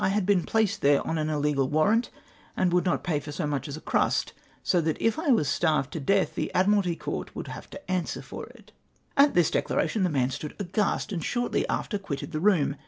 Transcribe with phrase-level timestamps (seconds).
[0.03, 2.09] I had been placed there on an illegal warrant,
[2.57, 5.47] and woidd not pay for so much as a crust; so that if I was
[5.47, 8.71] starved to death, the Admu'alty Court would have to answer for it."
[9.15, 12.77] At this declaration the man stood aghast, and shortly after quitted the room.